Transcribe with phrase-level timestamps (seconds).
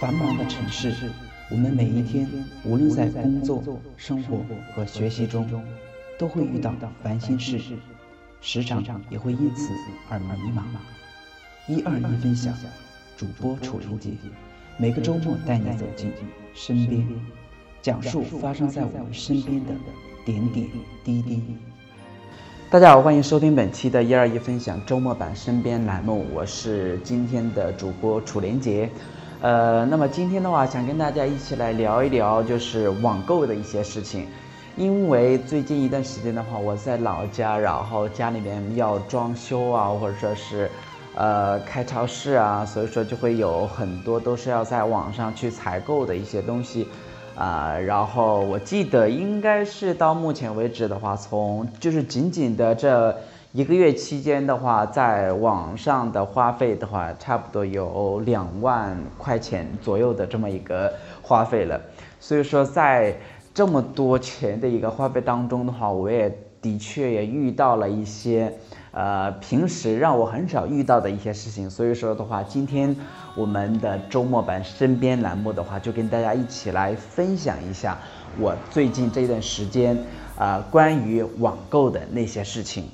[0.00, 0.94] 繁忙的城市，
[1.50, 2.28] 我们每一天，
[2.64, 3.64] 无论在工作、
[3.96, 5.44] 生活和学习中，
[6.16, 6.72] 都会遇到
[7.02, 7.58] 烦心事，
[8.40, 9.72] 时常也会因此
[10.08, 10.62] 而迷茫。
[11.66, 12.54] 一二一分享，
[13.16, 14.10] 主播楚林杰，
[14.76, 16.12] 每个周末带你走进
[16.54, 17.04] 身边，
[17.82, 19.72] 讲述发生在我们身边的
[20.24, 20.68] 点点
[21.02, 21.42] 滴滴。
[22.70, 28.88] 大家好，欢迎收听本期的一二一分享周末版身边栏目，我是今天的主播楚连杰。
[29.40, 34.26] 呃，那么今天的话，想跟大家一起来聊一聊，就是网购的一些事情。
[34.76, 40.68] 因为最近一段时间的话，我在老家，然后家里面要装修啊，或者说是，
[41.14, 46.88] 呃，开超市啊，所以说就会有很多都是要在网上去采购的一些东西，
[47.36, 53.16] 啊，然后我记得应该是到目前为止的话，从就是仅仅的这。
[53.52, 61.80] 一个月期间的话，在网上的花费的话，差不多有两万块钱左右的这么一个花费了。
[62.20, 63.16] 所以说，在
[63.54, 68.52] 这么多钱的一个花费当中的话，我也的确也遇到了一些，
[68.90, 71.70] 呃，平时让我很少遇到的一些事情。
[71.70, 72.94] 所以说的话，今天
[73.34, 77.96] 我们的周末版身边栏目的话，就跟大家一起来分享一下
[78.38, 79.96] 我最近这段时间，
[80.36, 82.84] 啊，关于网购的那些事情。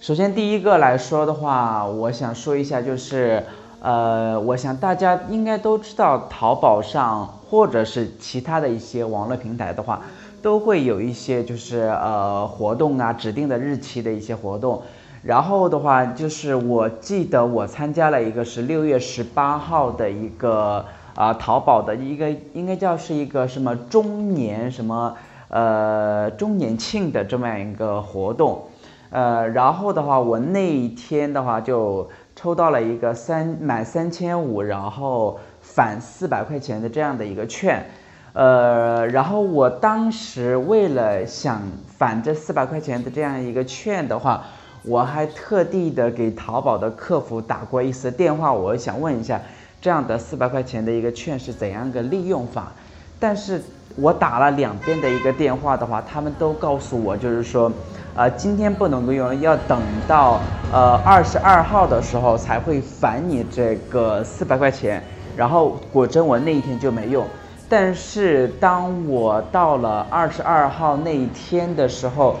[0.00, 3.42] 首先，第一个来说的话，我想说一下，就是，
[3.80, 10.00] 呃，我想大家应该都知道，淘宝上或者是其他的一些网络平台的话，
[10.40, 14.80] 都会有一些就是呃活动啊，指定的日期的一些活动。
[15.24, 20.84] 然后的话，就是我记得我参加了一个是六月十八号的一个
[21.16, 25.16] 啊淘宝的一个应该叫是一个什么中年什么
[25.48, 28.62] 呃周年庆的这么样一个活动。
[29.10, 32.06] 呃，然后的话，我那一天的话就
[32.36, 37.86] 抽到了一个三满三千五，然后返四百块钱的这样的一个券，
[38.34, 44.44] 呃，然后我当时为了想返这四百块钱的这样一个券的话，
[44.84, 49.40] 我还特地的给淘宝的客服打过一次电话，我想问一下，
[49.80, 52.70] 这样的四百块钱的一个券是怎样个利用法？
[53.18, 53.62] 但是
[53.96, 57.72] 我打了两遍的一个电话的话，他们都告诉我，就是说。
[58.18, 60.40] 啊，今天不能够用，要等到
[60.72, 65.00] 呃二十二号的时候才会返你这个四百块钱。
[65.36, 67.24] 然后果真我那一天就没用。
[67.68, 72.34] 但是当我到了二十二号那一天的时候，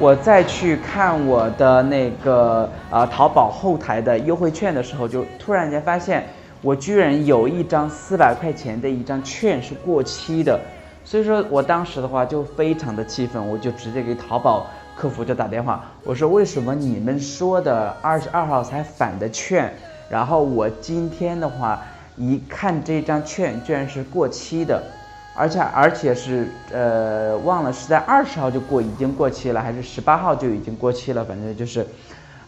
[0.00, 6.26] 我再去看我的那个呃淘宝后台的优惠券的时候，就突然间发现
[6.60, 10.58] 我居然有一张四百块钱的一张券是过期的。
[11.04, 14.66] 所以说我当时的话就非常的气愤，我就直接给淘宝。
[15.00, 19.72] 客服就打电话，我说为什么你们说的二十二号才返的券，
[20.10, 21.82] 然后我今天的话
[22.18, 24.82] 一看这张券居然是过期的，
[25.34, 31.86] 而且而且是呃忘了是在二十号就过已经过期了，还是十八号就已经过期了，反正就是，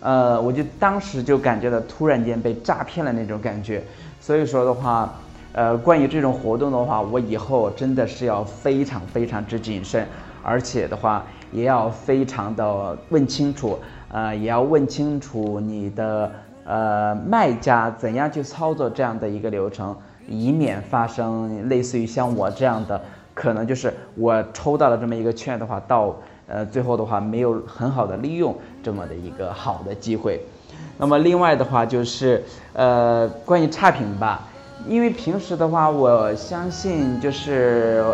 [0.00, 3.82] 呃我就当时就感觉到突然间被诈骗了那种感觉，
[4.20, 5.10] 所以说的话，
[5.54, 10.06] 呃关于这种活动的话，我以后真的是要非常非常之谨慎，
[10.42, 11.24] 而且的话。
[11.52, 13.78] 也要非常的问清楚，
[14.10, 16.32] 呃，也要问清楚你的
[16.64, 19.94] 呃卖家怎样去操作这样的一个流程，
[20.26, 23.00] 以免发生类似于像我这样的，
[23.34, 26.16] 可能就是我抽到了这么一个券的话，到
[26.48, 30.40] 呃最后的话没有很好的利用这么的一个好的机会。
[30.96, 32.42] 那么另外的话就是
[32.72, 34.48] 呃关于差评吧，
[34.88, 38.04] 因为平时的话，我相信就是。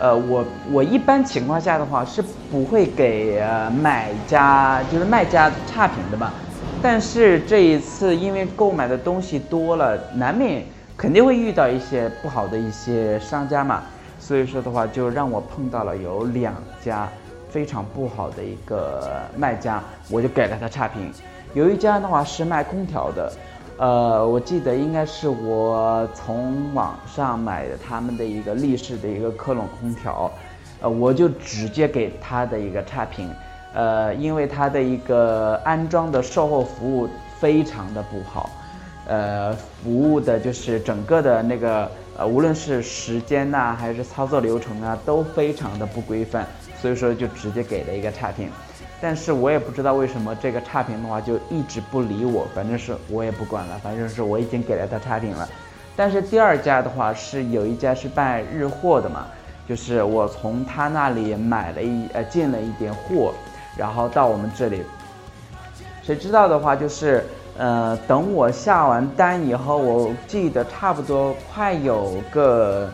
[0.00, 2.22] 呃，我我一般情况下的话是
[2.52, 6.32] 不会给呃买家就是卖家差评的吧，
[6.80, 10.62] 但是这一次因为购买的东西多了，难免
[10.96, 13.82] 肯定会遇到一些不好的一些商家嘛，
[14.20, 17.08] 所以说的话就让我碰到了有两家
[17.50, 21.10] 非常不好的一个卖家，我就给了他差评，
[21.54, 23.32] 有一家的话是卖空调的。
[23.78, 30.28] 呃，我记得应该是我从网上买的他们的一个立式的一个科隆空调，
[30.80, 33.30] 呃，我就直接给他的一个差评，
[33.72, 37.08] 呃，因为他的一个安装的售后服务
[37.38, 38.50] 非常的不好，
[39.06, 46.44] 呃，服务的就是整个的那个呃，无论是时间呐，还是操作流程啊，都非常的不规范，
[46.82, 48.50] 所以说就直接给了一个差评。
[49.00, 55.48] 但是我也不知道为什么这个差评的话就一直不理我，反正是我也不管了，反正是我已经给了他差评了。
[55.94, 59.26] 但是第二家的话是有一家是办日货的嘛，
[59.68, 63.32] 就是我从他那里买了一呃进了一点货，
[63.76, 64.82] 然后到我们这里，
[66.02, 67.24] 谁知道的话就是
[67.56, 72.88] 呃，等我下完单以后，我记得差不多快有个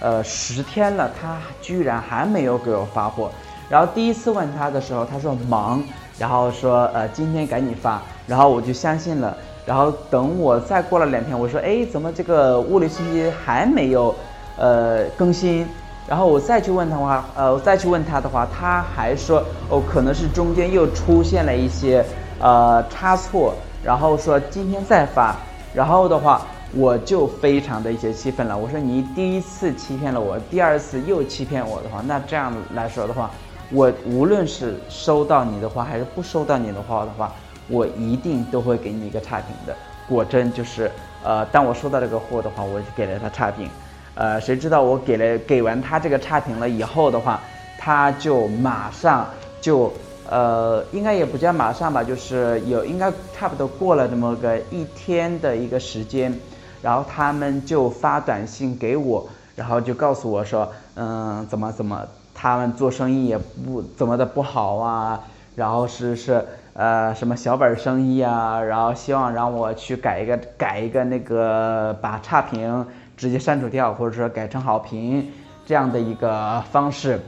[0.00, 3.30] 呃十天了，他居然还没有给我发货。
[3.68, 5.82] 然后第一次问他的时候，他说忙，
[6.18, 9.36] 然后说呃今天赶紧发，然后我就相信了。
[9.66, 14.14] 然后等我再过了两天，我说哎怎么这个物流信息还没有
[14.56, 15.66] 呃更新？
[16.06, 22.02] 然后我再去问他的话，呃我再去问他的话，他还说哦可能是中间又出现了一些
[22.40, 23.54] 呃差错，
[23.84, 25.36] 然后说今天再发。
[25.74, 26.40] 然后的话
[26.74, 33.30] 我就非常的一些气愤了，我说你第一次欺骗了我，第二次又欺骗我的话，那这样来说的话。
[33.70, 37.32] 我无论是收到你的话还是不收到你的话的话，
[37.68, 39.76] 我一定都会给你一个差评的。
[40.08, 40.90] 果真就是，
[41.22, 43.68] 呃，当我收到这个货的话，我就给了他差评。
[44.14, 47.40] 呃，谁知道我给了给完他这个差评了以后的话，
[47.78, 49.28] 他就马上
[49.60, 49.92] 就，
[50.28, 56.34] 呃，应该也不叫马上吧，就是有应该差不多过了这么个一天的一个时间，
[56.80, 62.02] 然后他们就发短信给我，然后就告诉我说，嗯，怎么怎么。
[62.40, 65.20] 他们做生意也不怎么的不好啊，
[65.56, 72.86] 然后是是呃什么小本生意啊，然后希望让我去改一个改一个那个把差评
[73.16, 75.28] 直接删除掉，或者说改成好评
[75.66, 77.18] 这样的一个方式，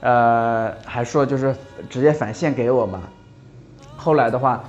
[0.00, 1.56] 呃还说就是
[1.88, 3.00] 直接返现给我嘛。
[3.96, 4.62] 后来的话，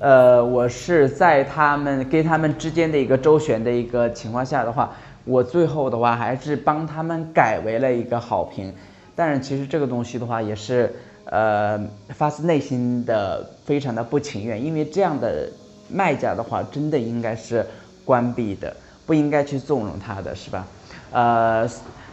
[0.00, 4.90] 呃我是在他们跟他们之间的一个周旋的一个情况下的话，
[5.24, 8.74] 我最后的话还是帮他们改为了一个好评。
[9.16, 10.92] 但是其实这个东西的话，也是，
[11.26, 15.48] 呃，发自内心的非常的不情愿，因为这样的
[15.88, 17.64] 卖家的话，真的应该是
[18.04, 18.74] 关闭的，
[19.06, 20.66] 不应该去纵容他的是吧？
[21.12, 21.68] 呃，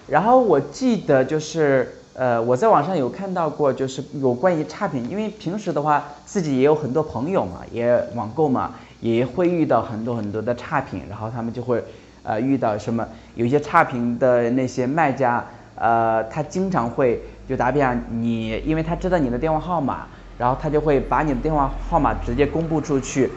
[0.07, 11.83] 然后我记得就是，呃，我在网上有看到过，就是有关于差评，因为平时的话，自己也有很多朋友嘛，也网购嘛，也会遇到很多很多的差评，然后他们就会，
[12.21, 15.43] 呃，遇到什么有一些差评的那些卖家。
[15.81, 20.05] 呃，他经常会就打比方，你因为他知道你的电话号码，
[20.37, 23.31] 然后他就会把你的电话号码直接公布出去，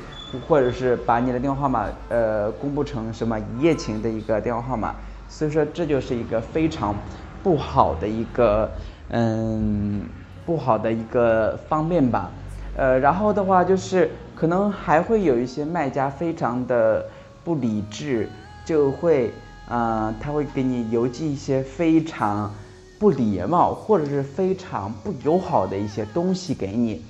[0.47, 4.95] 或者是把你的电话号码呃公布成什么一夜情的一个电话号码，
[5.27, 6.95] 所以说这就是一个非常
[7.43, 8.71] 不好的一个
[9.09, 10.03] 嗯
[10.45, 12.31] 不好的一个方面吧，
[12.77, 17.07] 呃，然后的话就是可能还会有一些卖家非常的
[17.43, 18.29] 不理智，
[18.67, 19.33] 就会。
[19.69, 22.53] 呃，他会给你邮寄一些非常
[22.99, 27.05] 不礼貌或者是非常不友好的一些东西给你，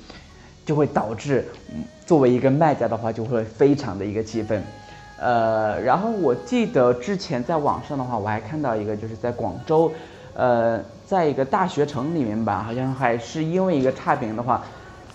[0.65, 1.47] 就会导致
[2.06, 4.62] 作为一个卖家的话就会非常的一个气愤。
[5.19, 9.91] 呃，然后我记得之前在网上的话，我还看到一个就是在广州，
[10.35, 14.62] 呃，在一个大学城里面吧，好像还是因为一个差评的话，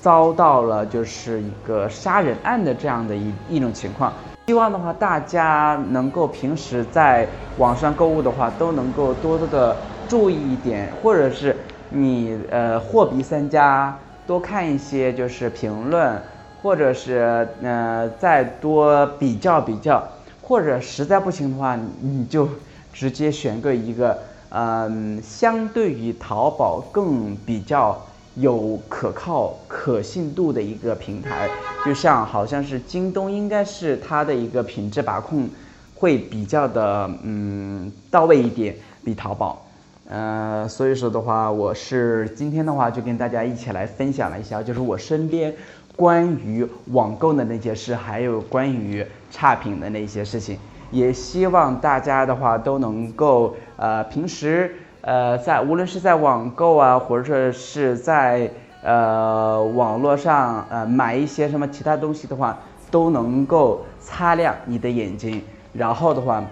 [0.02, 4.14] 遭到了就是一个杀人案的这样的一一种情况。
[4.50, 11.56] 希望的话，大家能够平时在网上购物的话，都能够多多的注意一点，或者是
[11.90, 16.20] 你呃货比三家，多看一些就是评论，
[16.64, 20.04] 或者是呃再多比较比较，
[20.42, 22.50] 或者实在不行的话，你就
[22.92, 24.18] 直接选个一个
[24.50, 27.96] 嗯相对于淘宝更比较。
[28.36, 31.50] 有可靠、可信度的一个平台，
[31.86, 35.50] 就像好像是京东，应该是它的一个品质把控
[35.96, 39.66] 会比较的嗯到位一点，比淘宝。
[40.08, 45.54] 呃，所以说的话，我是今天的话就跟大家一起来分享了一下，就是我身边
[45.96, 50.58] 关于网购的那些事，还有关于差评的那些事情，
[50.92, 54.76] 也希望大家的话都能够呃平时。
[55.02, 58.52] 呃，在无论是在网购啊，或者说是在
[58.84, 62.60] 呃网络上呃买一些什么其他东西的话，
[62.92, 65.42] 都能够擦亮你的眼睛，
[65.72, 66.44] 然后的话，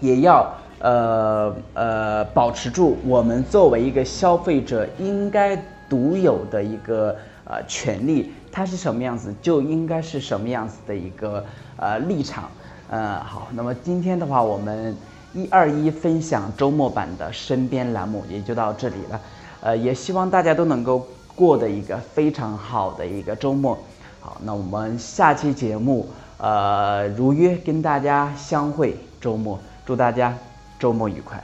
[0.00, 5.56] 也要呃呃保持住我们作为一个消费者应该
[5.88, 11.44] 独有的一个呃权利，它是什么样子就应该是什么样子的一个
[11.76, 12.50] 呃立场。
[12.90, 14.96] 呃，好，那么今天的话我们。
[15.32, 19.20] 一二一分享周末版的身边栏目也就到这里了，
[19.60, 21.06] 呃，也希望大家都能够
[21.36, 23.78] 过得一个非常好的一个周末。
[24.20, 30.36] 好，那我们下期节目，呃，如约跟大家相会周末，祝大家
[30.78, 31.42] 周末愉快。